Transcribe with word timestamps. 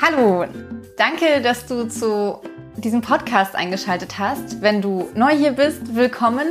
Hallo, 0.00 0.44
danke, 0.96 1.40
dass 1.42 1.66
du 1.66 1.88
zu 1.88 2.40
diesem 2.76 3.00
Podcast 3.00 3.54
eingeschaltet 3.54 4.18
hast. 4.18 4.60
Wenn 4.60 4.82
du 4.82 5.08
neu 5.14 5.36
hier 5.36 5.52
bist, 5.52 5.94
willkommen. 5.94 6.46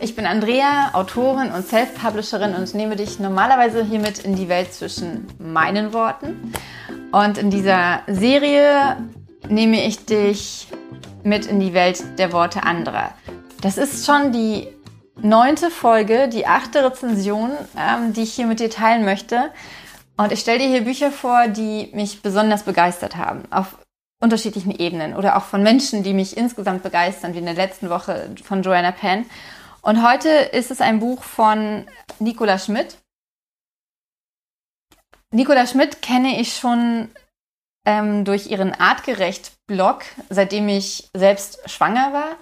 Ich 0.00 0.14
bin 0.14 0.26
Andrea, 0.26 0.90
Autorin 0.92 1.50
und 1.50 1.66
Self-Publisherin 1.66 2.54
und 2.54 2.74
nehme 2.74 2.96
dich 2.96 3.18
normalerweise 3.18 3.84
hiermit 3.84 4.20
in 4.20 4.36
die 4.36 4.48
Welt 4.48 4.72
zwischen 4.72 5.26
meinen 5.38 5.92
Worten. 5.92 6.52
Und 7.10 7.38
in 7.38 7.50
dieser 7.50 8.02
Serie 8.06 8.96
nehme 9.48 9.84
ich 9.84 10.04
dich 10.06 10.68
mit 11.24 11.46
in 11.46 11.60
die 11.60 11.74
Welt 11.74 12.18
der 12.18 12.32
Worte 12.32 12.62
anderer. 12.62 13.12
Das 13.60 13.78
ist 13.78 14.06
schon 14.06 14.32
die 14.32 14.68
neunte 15.20 15.70
Folge, 15.70 16.28
die 16.28 16.46
achte 16.46 16.84
Rezension, 16.84 17.50
ähm, 17.78 18.12
die 18.12 18.22
ich 18.22 18.32
hier 18.32 18.46
mit 18.46 18.60
dir 18.60 18.70
teilen 18.70 19.04
möchte. 19.04 19.50
Und 20.22 20.30
ich 20.30 20.38
stelle 20.38 20.60
dir 20.60 20.68
hier 20.68 20.84
Bücher 20.84 21.10
vor, 21.10 21.48
die 21.48 21.90
mich 21.94 22.22
besonders 22.22 22.62
begeistert 22.62 23.16
haben, 23.16 23.50
auf 23.50 23.76
unterschiedlichen 24.20 24.70
Ebenen 24.70 25.16
oder 25.16 25.36
auch 25.36 25.42
von 25.42 25.64
Menschen, 25.64 26.04
die 26.04 26.14
mich 26.14 26.36
insgesamt 26.36 26.84
begeistern, 26.84 27.34
wie 27.34 27.38
in 27.38 27.44
der 27.44 27.54
letzten 27.54 27.90
Woche 27.90 28.32
von 28.44 28.62
Joanna 28.62 28.92
Penn. 28.92 29.26
Und 29.80 30.06
heute 30.06 30.28
ist 30.28 30.70
es 30.70 30.80
ein 30.80 31.00
Buch 31.00 31.24
von 31.24 31.86
Nicola 32.20 32.60
Schmidt. 32.60 32.98
Nicola 35.32 35.66
Schmidt 35.66 36.02
kenne 36.02 36.40
ich 36.40 36.56
schon 36.56 37.10
ähm, 37.84 38.24
durch 38.24 38.46
ihren 38.46 38.72
Artgerecht-Blog, 38.74 40.04
seitdem 40.30 40.68
ich 40.68 41.10
selbst 41.16 41.68
schwanger 41.68 42.12
war. 42.12 42.36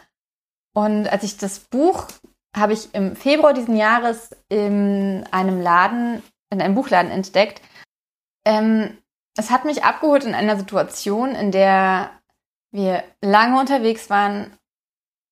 Und 0.75 1.09
als 1.09 1.23
ich 1.23 1.39
das 1.39 1.61
Buch 1.61 2.09
habe 2.55 2.75
ich 2.75 2.95
im 2.95 3.17
Februar 3.17 3.55
diesen 3.55 3.77
Jahres 3.77 4.37
in 4.51 5.27
einem 5.31 5.63
Laden, 5.63 6.23
in 6.51 6.61
einem 6.61 6.75
Buchladen 6.75 7.11
entdeckt. 7.11 7.63
Ähm, 8.45 8.99
es 9.37 9.51
hat 9.51 9.65
mich 9.65 9.85
abgeholt 9.85 10.25
in 10.25 10.35
einer 10.35 10.57
Situation, 10.57 11.35
in 11.35 11.53
der 11.53 12.11
wir 12.73 13.05
lange 13.23 13.59
unterwegs 13.59 14.11
waren, 14.11 14.57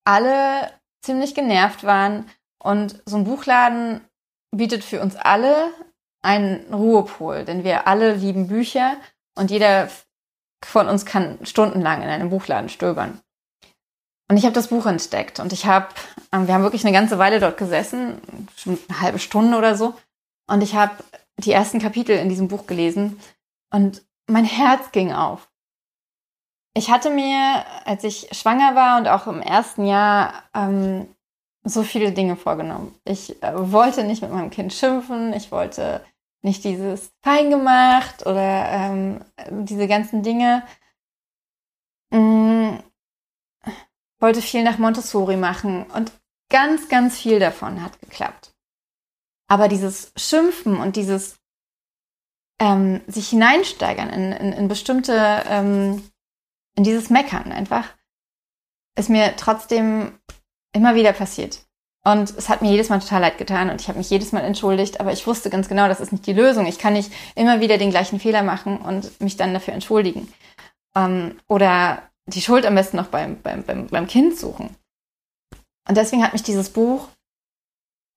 alle 0.05 0.71
ziemlich 1.01 1.35
genervt 1.35 1.83
waren 1.83 2.29
und 2.61 3.01
so 3.05 3.17
ein 3.17 3.23
Buchladen 3.23 4.01
bietet 4.51 4.83
für 4.83 5.01
uns 5.01 5.15
alle 5.15 5.71
einen 6.21 6.73
Ruhepol, 6.73 7.45
denn 7.45 7.63
wir 7.63 7.87
alle 7.87 8.13
lieben 8.13 8.47
Bücher 8.47 8.97
und 9.35 9.51
jeder 9.51 9.89
von 10.65 10.87
uns 10.89 11.05
kann 11.05 11.39
stundenlang 11.43 12.01
in 12.01 12.09
einem 12.09 12.29
Buchladen 12.29 12.69
stöbern. 12.69 13.21
Und 14.29 14.37
ich 14.37 14.43
habe 14.43 14.53
das 14.53 14.67
Buch 14.67 14.85
entdeckt 14.85 15.39
und 15.39 15.53
ich 15.53 15.65
habe, 15.65 15.87
ähm, 16.31 16.47
wir 16.47 16.53
haben 16.53 16.63
wirklich 16.63 16.85
eine 16.85 16.93
ganze 16.93 17.17
Weile 17.17 17.39
dort 17.39 17.57
gesessen, 17.57 18.47
schon 18.55 18.77
eine 18.87 19.01
halbe 19.01 19.19
Stunde 19.19 19.57
oder 19.57 19.75
so. 19.75 19.95
Und 20.47 20.61
ich 20.61 20.75
habe 20.75 20.91
die 21.39 21.51
ersten 21.51 21.79
Kapitel 21.79 22.17
in 22.17 22.29
diesem 22.29 22.47
Buch 22.47 22.67
gelesen 22.67 23.19
und 23.71 24.03
mein 24.27 24.45
Herz 24.45 24.91
ging 24.91 25.11
auf. 25.11 25.49
Ich 26.75 26.91
hatte 26.91 27.09
mir, 27.09 27.65
als 27.85 28.03
ich 28.03 28.29
schwanger 28.31 28.75
war 28.75 28.99
und 28.99 29.07
auch 29.07 29.27
im 29.27 29.41
ersten 29.41 29.85
Jahr, 29.85 30.43
ähm, 30.53 31.07
so 31.63 31.83
viele 31.83 32.11
Dinge 32.11 32.35
vorgenommen. 32.35 32.95
Ich 33.03 33.41
äh, 33.43 33.71
wollte 33.71 34.03
nicht 34.03 34.21
mit 34.21 34.31
meinem 34.31 34.49
Kind 34.49 34.73
schimpfen, 34.73 35.33
ich 35.33 35.51
wollte 35.51 36.05
nicht 36.41 36.63
dieses 36.63 37.11
fein 37.21 37.49
gemacht 37.49 38.25
oder 38.25 38.69
ähm, 38.69 39.25
diese 39.49 39.87
ganzen 39.87 40.23
Dinge. 40.23 40.63
Mm, 42.11 42.77
wollte 44.19 44.41
viel 44.41 44.63
nach 44.63 44.77
Montessori 44.77 45.37
machen 45.37 45.83
und 45.91 46.11
ganz, 46.49 46.89
ganz 46.89 47.17
viel 47.17 47.39
davon 47.39 47.83
hat 47.83 47.99
geklappt. 47.99 48.53
Aber 49.49 49.67
dieses 49.67 50.13
Schimpfen 50.15 50.77
und 50.77 50.95
dieses 50.95 51.37
ähm, 52.59 53.01
sich 53.07 53.29
hineinsteigern 53.29 54.09
in, 54.09 54.31
in, 54.31 54.53
in 54.53 54.67
bestimmte, 54.67 55.43
ähm, 55.47 56.03
in 56.75 56.83
dieses 56.83 57.09
Meckern 57.09 57.51
einfach, 57.51 57.85
ist 58.97 59.09
mir 59.09 59.35
trotzdem 59.35 60.19
immer 60.73 60.95
wieder 60.95 61.13
passiert. 61.13 61.65
Und 62.05 62.29
es 62.37 62.47
hat 62.47 62.61
mir 62.61 62.71
jedes 62.71 62.89
Mal 62.89 62.99
total 62.99 63.21
leid 63.21 63.37
getan 63.37 63.69
und 63.69 63.81
ich 63.81 63.87
habe 63.87 63.97
mich 63.97 64.09
jedes 64.09 64.31
Mal 64.31 64.41
entschuldigt, 64.41 64.99
aber 64.99 65.11
ich 65.11 65.27
wusste 65.27 65.49
ganz 65.49 65.67
genau, 65.67 65.87
das 65.87 65.99
ist 65.99 66.11
nicht 66.11 66.25
die 66.27 66.33
Lösung. 66.33 66.65
Ich 66.65 66.79
kann 66.79 66.93
nicht 66.93 67.11
immer 67.35 67.59
wieder 67.59 67.77
den 67.77 67.89
gleichen 67.89 68.19
Fehler 68.19 68.43
machen 68.43 68.77
und 68.77 69.19
mich 69.19 69.35
dann 69.35 69.53
dafür 69.53 69.73
entschuldigen. 69.73 70.31
Ähm, 70.95 71.39
oder 71.47 72.03
die 72.27 72.41
Schuld 72.41 72.65
am 72.65 72.75
besten 72.75 72.97
noch 72.97 73.07
beim, 73.07 73.41
beim, 73.41 73.63
beim, 73.63 73.87
beim 73.87 74.07
Kind 74.07 74.37
suchen. 74.37 74.75
Und 75.87 75.97
deswegen 75.97 76.23
hat 76.23 76.33
mich 76.33 76.43
dieses 76.43 76.69
Buch 76.69 77.07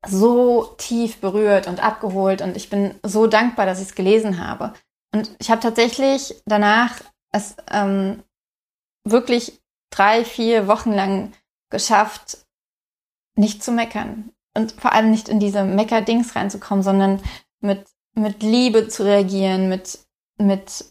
so 0.07 0.75
tief 0.79 1.21
berührt 1.21 1.69
und 1.69 1.83
abgeholt 1.83 2.43
und 2.43 2.57
ich 2.57 2.71
bin 2.71 2.95
so 3.03 3.27
dankbar, 3.27 3.67
dass 3.67 3.81
ich 3.81 3.89
es 3.89 3.95
gelesen 3.95 4.45
habe. 4.45 4.73
Und 5.15 5.31
ich 5.39 5.51
habe 5.51 5.61
tatsächlich 5.61 6.43
danach 6.47 7.01
es 7.31 7.57
ähm, 7.71 8.23
wirklich 9.05 9.63
drei, 9.91 10.25
vier 10.25 10.67
Wochen 10.67 10.93
lang 10.93 11.33
geschafft, 11.71 12.39
nicht 13.37 13.63
zu 13.63 13.73
meckern 13.73 14.33
und 14.55 14.73
vor 14.73 14.93
allem 14.93 15.11
nicht 15.11 15.29
in 15.29 15.41
diese 15.41 15.65
Mecker-Dings 15.65 16.37
reinzukommen, 16.37 16.83
sondern 16.83 17.23
mit, 17.61 17.87
mit 18.15 18.43
Liebe 18.43 18.89
zu 18.89 19.05
reagieren, 19.05 19.69
mit, 19.69 19.99
mit 20.37 20.85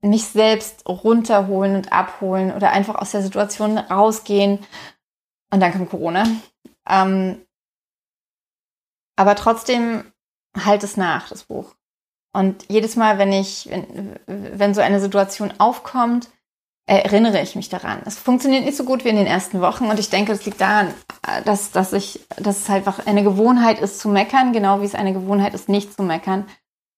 mich 0.00 0.24
selbst 0.24 0.86
runterholen 0.86 1.76
und 1.76 1.92
abholen 1.92 2.52
oder 2.52 2.70
einfach 2.70 2.96
aus 2.96 3.12
der 3.12 3.22
Situation 3.22 3.78
rausgehen. 3.78 4.60
Und 5.50 5.60
dann 5.60 5.72
kam 5.72 5.88
Corona. 5.88 6.26
Ähm, 6.88 7.42
aber 9.18 9.34
trotzdem 9.34 10.04
halt 10.56 10.84
es 10.84 10.96
nach, 10.96 11.28
das 11.28 11.44
Buch. 11.44 11.74
Und 12.32 12.64
jedes 12.68 12.94
Mal, 12.94 13.18
wenn 13.18 13.32
ich, 13.32 13.68
wenn, 13.68 14.16
wenn 14.26 14.74
so 14.74 14.80
eine 14.80 15.00
Situation 15.00 15.52
aufkommt, 15.58 16.28
erinnere 16.86 17.42
ich 17.42 17.56
mich 17.56 17.68
daran. 17.68 18.00
Es 18.06 18.16
funktioniert 18.16 18.64
nicht 18.64 18.76
so 18.76 18.84
gut 18.84 19.04
wie 19.04 19.08
in 19.08 19.16
den 19.16 19.26
ersten 19.26 19.60
Wochen 19.60 19.86
und 19.86 19.98
ich 19.98 20.08
denke, 20.08 20.32
das 20.32 20.46
liegt 20.46 20.60
daran, 20.60 20.94
dass, 21.44 21.72
dass 21.72 21.92
ich, 21.92 22.20
dass 22.36 22.60
es 22.60 22.68
halt 22.68 22.86
einfach 22.86 23.06
eine 23.06 23.24
Gewohnheit 23.24 23.80
ist 23.80 23.98
zu 23.98 24.08
meckern, 24.08 24.52
genau 24.52 24.80
wie 24.80 24.86
es 24.86 24.94
eine 24.94 25.12
Gewohnheit 25.12 25.52
ist, 25.52 25.68
nicht 25.68 25.92
zu 25.92 26.04
meckern. 26.04 26.46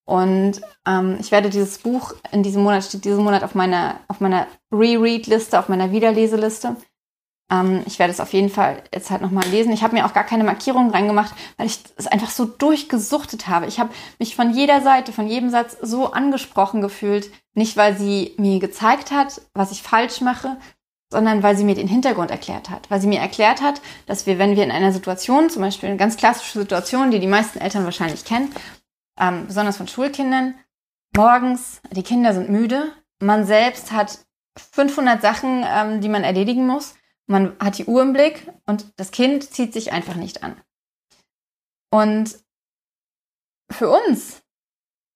Und 0.04 0.60
ähm, 0.86 1.16
ich 1.20 1.32
werde 1.32 1.48
dieses 1.48 1.78
Buch 1.78 2.14
in 2.32 2.42
diesem 2.42 2.62
Monat, 2.62 2.84
steht 2.84 3.04
diesen 3.06 3.24
Monat 3.24 3.44
auf 3.44 3.54
meiner, 3.54 3.98
auf 4.08 4.20
meiner 4.20 4.46
Reread-Liste, 4.70 5.58
auf 5.58 5.68
meiner 5.68 5.90
Wiederleseliste. 5.90 6.76
Ähm, 7.50 7.82
ich 7.86 7.98
werde 7.98 8.12
es 8.12 8.20
auf 8.20 8.32
jeden 8.32 8.50
Fall 8.50 8.82
jetzt 8.94 9.10
halt 9.10 9.22
nochmal 9.22 9.46
lesen. 9.48 9.72
Ich 9.72 9.82
habe 9.82 9.94
mir 9.94 10.06
auch 10.06 10.12
gar 10.12 10.24
keine 10.24 10.44
Markierungen 10.44 10.90
reingemacht, 10.90 11.34
weil 11.56 11.66
ich 11.66 11.80
es 11.96 12.06
einfach 12.06 12.30
so 12.30 12.44
durchgesuchtet 12.44 13.48
habe. 13.48 13.66
Ich 13.66 13.78
habe 13.80 13.90
mich 14.18 14.36
von 14.36 14.52
jeder 14.52 14.80
Seite, 14.80 15.12
von 15.12 15.26
jedem 15.26 15.50
Satz 15.50 15.76
so 15.82 16.12
angesprochen 16.12 16.80
gefühlt. 16.80 17.30
Nicht, 17.54 17.76
weil 17.76 17.96
sie 17.96 18.34
mir 18.38 18.60
gezeigt 18.60 19.10
hat, 19.10 19.40
was 19.54 19.72
ich 19.72 19.82
falsch 19.82 20.20
mache, 20.20 20.56
sondern 21.12 21.42
weil 21.42 21.56
sie 21.56 21.64
mir 21.64 21.74
den 21.74 21.88
Hintergrund 21.88 22.30
erklärt 22.30 22.70
hat. 22.70 22.88
Weil 22.90 23.00
sie 23.00 23.08
mir 23.08 23.18
erklärt 23.18 23.60
hat, 23.60 23.80
dass 24.06 24.26
wir, 24.26 24.38
wenn 24.38 24.54
wir 24.54 24.62
in 24.62 24.70
einer 24.70 24.92
Situation, 24.92 25.50
zum 25.50 25.62
Beispiel 25.62 25.88
eine 25.88 25.98
ganz 25.98 26.16
klassische 26.16 26.60
Situation, 26.60 27.10
die 27.10 27.18
die 27.18 27.26
meisten 27.26 27.58
Eltern 27.58 27.84
wahrscheinlich 27.84 28.24
kennen, 28.24 28.54
ähm, 29.18 29.46
besonders 29.48 29.76
von 29.76 29.88
Schulkindern, 29.88 30.54
morgens, 31.16 31.80
die 31.90 32.04
Kinder 32.04 32.32
sind 32.32 32.48
müde, 32.48 32.92
man 33.20 33.44
selbst 33.44 33.90
hat 33.90 34.20
500 34.72 35.20
Sachen, 35.20 35.64
ähm, 35.66 36.00
die 36.00 36.08
man 36.08 36.22
erledigen 36.22 36.66
muss, 36.66 36.94
man 37.30 37.56
hat 37.58 37.78
die 37.78 37.86
Uhr 37.86 38.02
im 38.02 38.12
Blick 38.12 38.50
und 38.66 38.86
das 38.96 39.10
Kind 39.10 39.50
zieht 39.50 39.72
sich 39.72 39.92
einfach 39.92 40.16
nicht 40.16 40.42
an. 40.42 40.60
Und 41.92 42.38
für 43.70 43.88
uns 43.88 44.42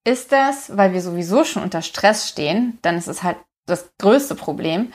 ist 0.07 0.33
das, 0.33 0.77
weil 0.77 0.93
wir 0.93 1.03
sowieso 1.03 1.45
schon 1.45 1.63
unter 1.63 1.83
Stress 1.83 2.29
stehen, 2.29 2.79
dann 2.83 2.97
ist 2.97 3.09
es 3.09 3.23
halt 3.23 3.39
das 3.67 3.91
größte 3.99 4.35
Problem. 4.35 4.93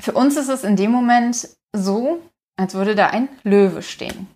Für 0.00 0.12
uns 0.12 0.36
ist 0.36 0.48
es 0.48 0.64
in 0.64 0.76
dem 0.76 0.90
Moment 0.90 1.48
so, 1.72 2.20
als 2.56 2.74
würde 2.74 2.94
da 2.94 3.08
ein 3.08 3.28
Löwe 3.42 3.82
stehen 3.82 4.28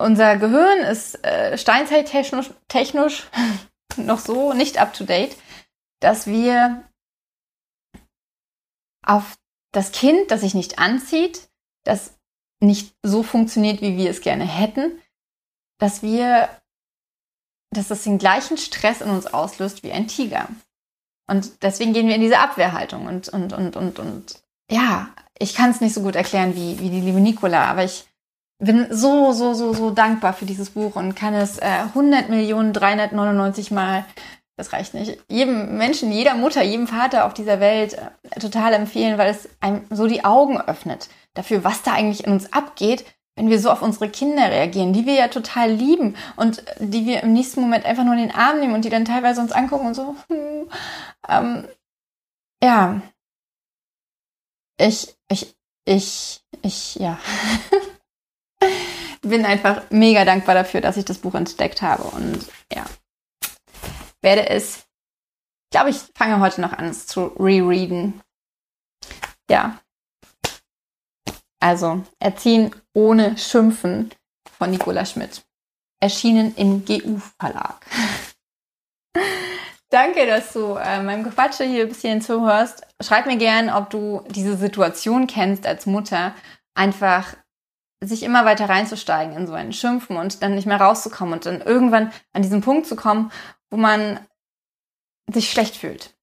unser 0.00 0.36
Gehirn 0.36 0.78
ist 0.80 1.22
äh, 1.24 1.56
steinzeittechnisch 1.56 2.50
technisch 2.68 3.28
noch 3.96 4.18
so 4.18 4.52
nicht 4.52 4.78
up 4.78 4.94
to 4.94 5.04
date, 5.04 5.36
dass 6.00 6.26
wir 6.26 6.84
auf 9.06 9.36
das 9.72 9.92
Kind, 9.92 10.30
das 10.30 10.40
sich 10.40 10.54
nicht 10.54 10.78
anzieht, 10.78 11.48
das 11.84 12.14
nicht 12.60 12.94
so 13.02 13.22
funktioniert, 13.22 13.80
wie 13.80 13.96
wir 13.96 14.10
es 14.10 14.20
gerne 14.20 14.44
hätten, 14.44 14.98
dass 15.78 16.02
wir, 16.02 16.48
dass 17.72 17.88
das 17.88 18.04
den 18.04 18.18
gleichen 18.18 18.58
Stress 18.58 19.00
in 19.00 19.10
uns 19.10 19.26
auslöst 19.26 19.82
wie 19.82 19.92
ein 19.92 20.08
Tiger. 20.08 20.48
Und 21.26 21.62
deswegen 21.62 21.92
gehen 21.92 22.08
wir 22.08 22.16
in 22.16 22.20
diese 22.20 22.38
Abwehrhaltung 22.38 23.06
und, 23.06 23.28
und, 23.28 23.52
und, 23.52 23.76
und, 23.76 23.98
und 23.98 24.42
ja, 24.70 25.08
ich 25.38 25.54
kann 25.54 25.70
es 25.70 25.80
nicht 25.80 25.94
so 25.94 26.02
gut 26.02 26.16
erklären 26.16 26.54
wie, 26.54 26.78
wie 26.80 26.90
die 26.90 27.00
liebe 27.00 27.20
Nicola, 27.20 27.64
aber 27.64 27.84
ich 27.84 28.06
bin 28.58 28.88
so, 28.90 29.32
so, 29.32 29.54
so, 29.54 29.72
so 29.72 29.90
dankbar 29.90 30.34
für 30.34 30.44
dieses 30.44 30.70
Buch 30.70 30.96
und 30.96 31.14
kann 31.14 31.32
es 31.32 31.58
äh, 31.58 31.64
100 31.64 32.28
Millionen 32.28 32.72
399 32.72 33.70
Mal, 33.70 34.04
das 34.56 34.72
reicht 34.72 34.94
nicht, 34.94 35.18
jedem 35.28 35.78
Menschen, 35.78 36.12
jeder 36.12 36.34
Mutter, 36.34 36.62
jedem 36.62 36.86
Vater 36.86 37.24
auf 37.24 37.34
dieser 37.34 37.60
Welt 37.60 37.94
äh, 37.94 38.40
total 38.40 38.74
empfehlen, 38.74 39.18
weil 39.18 39.30
es 39.30 39.48
einem 39.60 39.86
so 39.90 40.06
die 40.06 40.24
Augen 40.24 40.60
öffnet 40.60 41.08
dafür, 41.34 41.64
was 41.64 41.82
da 41.82 41.92
eigentlich 41.92 42.24
in 42.24 42.32
uns 42.32 42.52
abgeht, 42.52 43.04
wenn 43.36 43.48
wir 43.48 43.58
so 43.58 43.70
auf 43.70 43.80
unsere 43.80 44.10
Kinder 44.10 44.50
reagieren, 44.50 44.92
die 44.92 45.06
wir 45.06 45.14
ja 45.14 45.28
total 45.28 45.70
lieben 45.70 46.14
und 46.36 46.62
die 46.78 47.06
wir 47.06 47.22
im 47.22 47.32
nächsten 47.32 47.62
Moment 47.62 47.86
einfach 47.86 48.04
nur 48.04 48.14
in 48.14 48.20
den 48.20 48.34
Arm 48.34 48.60
nehmen 48.60 48.74
und 48.74 48.84
die 48.84 48.90
dann 48.90 49.06
teilweise 49.06 49.40
uns 49.40 49.52
angucken 49.52 49.86
und 49.86 49.94
so, 49.94 50.14
hm, 50.28 50.68
ähm, 51.28 51.68
ja, 52.62 53.00
ich, 54.78 55.16
ich, 55.30 55.54
ich, 55.86 56.42
ich, 56.62 56.96
ja. 56.96 57.18
Bin 59.22 59.44
einfach 59.44 59.82
mega 59.90 60.24
dankbar 60.24 60.54
dafür, 60.54 60.80
dass 60.80 60.96
ich 60.96 61.04
das 61.04 61.18
Buch 61.18 61.34
entdeckt 61.34 61.82
habe 61.82 62.04
und 62.04 62.46
ja, 62.72 62.86
werde 64.22 64.48
es, 64.48 64.78
ich 64.78 65.70
glaube, 65.72 65.90
ich 65.90 65.98
fange 66.14 66.40
heute 66.40 66.60
noch 66.60 66.72
an, 66.72 66.86
es 66.86 67.06
zu 67.06 67.26
rereaden. 67.38 68.20
Ja. 69.50 69.80
Also, 71.62 72.04
Erziehen 72.18 72.74
ohne 72.94 73.36
Schimpfen 73.36 74.10
von 74.58 74.70
Nicola 74.70 75.04
Schmidt. 75.04 75.42
Erschienen 76.02 76.54
im 76.56 76.84
GU 76.84 77.20
Verlag. 77.38 77.84
Danke, 79.90 80.24
dass 80.24 80.52
du 80.52 80.76
äh, 80.76 81.02
meinem 81.02 81.24
Gequatsche 81.24 81.64
hier 81.64 81.82
ein 81.82 81.88
bisschen 81.88 82.22
zuhörst. 82.22 82.86
Schreib 83.02 83.26
mir 83.26 83.36
gern, 83.36 83.68
ob 83.68 83.90
du 83.90 84.22
diese 84.28 84.56
Situation 84.56 85.26
kennst 85.26 85.66
als 85.66 85.84
Mutter, 85.84 86.34
einfach 86.74 87.34
sich 88.02 88.22
immer 88.22 88.44
weiter 88.44 88.68
reinzusteigen 88.68 89.36
in 89.36 89.46
so 89.46 89.52
ein 89.52 89.72
Schimpfen 89.72 90.16
und 90.16 90.42
dann 90.42 90.54
nicht 90.54 90.66
mehr 90.66 90.80
rauszukommen 90.80 91.34
und 91.34 91.46
dann 91.46 91.60
irgendwann 91.60 92.12
an 92.32 92.42
diesen 92.42 92.62
Punkt 92.62 92.86
zu 92.86 92.96
kommen, 92.96 93.30
wo 93.70 93.76
man 93.76 94.20
sich 95.30 95.50
schlecht 95.50 95.76
fühlt. 95.76 96.14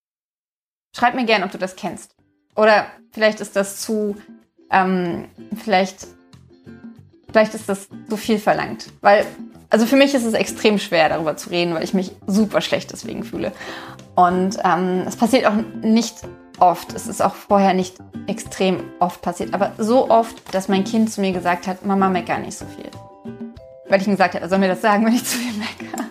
Schreib 0.96 1.14
mir 1.14 1.26
gern, 1.26 1.44
ob 1.44 1.52
du 1.52 1.58
das 1.58 1.76
kennst. 1.76 2.16
Oder 2.56 2.88
vielleicht 3.12 3.40
ist 3.40 3.56
das 3.56 3.80
zu, 3.82 4.18
ähm, 4.72 5.30
vielleicht, 5.64 6.08
vielleicht 7.32 7.54
ist 7.54 7.70
das 7.70 7.88
zu 8.10 8.18
viel 8.18 8.40
verlangt. 8.40 8.92
Weil 9.02 9.28
also 9.70 9.86
für 9.86 9.96
mich 9.96 10.14
ist 10.14 10.24
es 10.24 10.34
extrem 10.34 10.80
schwer, 10.80 11.10
darüber 11.10 11.36
zu 11.36 11.50
reden, 11.50 11.74
weil 11.74 11.84
ich 11.84 11.94
mich 11.94 12.12
super 12.26 12.62
schlecht 12.62 12.92
deswegen 12.92 13.24
fühle. 13.24 13.52
Und 14.16 14.58
ähm, 14.64 15.04
es 15.06 15.16
passiert 15.16 15.46
auch 15.46 15.56
nicht 15.82 16.16
oft. 16.60 16.94
Es 16.94 17.08
ist 17.08 17.22
auch 17.22 17.36
vorher 17.36 17.74
nicht 17.74 17.96
extrem 18.28 18.84
oft 19.00 19.22
passiert, 19.22 19.54
aber 19.54 19.74
so 19.78 20.10
oft, 20.10 20.54
dass 20.54 20.68
mein 20.68 20.84
Kind 20.84 21.12
zu 21.12 21.22
mir 21.22 21.32
gesagt 21.32 21.68
hat, 21.68 21.86
Mama 21.86 22.10
mecker 22.10 22.38
nicht 22.38 22.58
so 22.58 22.66
viel. 22.66 22.90
Weil 23.90 24.02
ich 24.02 24.08
ihm 24.08 24.14
gesagt 24.14 24.34
habe, 24.34 24.44
er 24.44 24.50
soll 24.50 24.60
mir 24.60 24.68
das 24.68 24.82
sagen, 24.82 25.06
wenn 25.06 25.14
ich 25.14 25.26
zu 25.26 25.38
viel 25.38 25.58
mecker. 25.58 26.04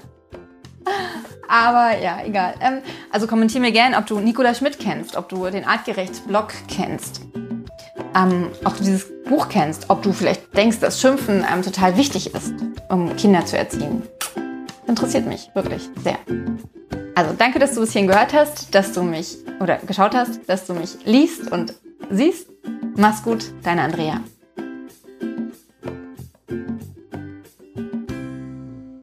Aber 1.49 1.97
ja, 1.99 2.19
egal. 2.25 2.55
Ähm, 2.61 2.83
also 3.11 3.27
kommentier 3.27 3.61
mir 3.61 3.73
gerne, 3.73 3.97
ob 3.99 4.07
du 4.07 4.19
Nicola 4.19 4.55
Schmidt 4.55 4.79
kennst, 4.79 5.17
ob 5.17 5.29
du 5.29 5.49
den 5.51 5.65
Artgerecht-Blog 5.65 6.53
kennst 6.69 7.23
ähm, 8.17 8.49
ob 8.65 8.77
du 8.77 8.85
dieses 8.85 9.07
Buch 9.25 9.49
kennst, 9.49 9.91
ob 9.91 10.03
du 10.03 10.13
vielleicht 10.13 10.57
denkst, 10.57 10.81
dass 10.81 11.01
Schimpfen 11.01 11.45
ähm, 11.51 11.63
total 11.63 11.97
wichtig 11.97 12.35
ist, 12.35 12.55
um 12.89 13.15
Kinder 13.17 13.45
zu 13.45 13.59
erziehen. 13.59 14.03
Interessiert 14.87 15.27
mich 15.27 15.51
wirklich 15.55 15.89
sehr. 16.03 16.19
Also 17.17 17.33
danke, 17.33 17.59
dass 17.59 17.73
du 17.73 17.81
bis 17.81 17.93
hierhin 17.93 18.09
gehört 18.09 18.35
hast, 18.35 18.75
dass 18.75 18.93
du 18.93 19.03
mich 19.03 19.39
oder 19.59 19.79
geschaut 19.79 20.15
hast, 20.15 20.47
dass 20.47 20.67
du 20.67 20.75
mich 20.75 20.99
liest 21.07 21.51
und 21.51 21.73
siehst. 22.11 22.47
Mach's 22.95 23.23
gut, 23.23 23.53
deine 23.63 23.85
Andrea. 23.85 24.21